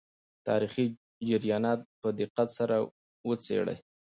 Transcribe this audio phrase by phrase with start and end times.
[0.47, 0.85] تاریخي
[1.27, 2.75] جریانات په دقت سره
[3.27, 3.77] وڅېړئ.